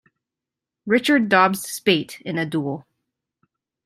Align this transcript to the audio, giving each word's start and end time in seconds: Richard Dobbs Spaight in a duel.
Richard 0.87 1.29
Dobbs 1.29 1.69
Spaight 1.69 2.19
in 2.21 2.39
a 2.39 2.43
duel. 2.43 2.87